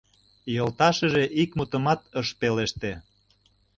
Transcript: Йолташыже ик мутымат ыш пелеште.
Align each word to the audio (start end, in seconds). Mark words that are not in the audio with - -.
Йолташыже 0.55 1.23
ик 1.41 1.49
мутымат 1.57 2.01
ыш 2.19 2.27
пелеште. 2.39 2.91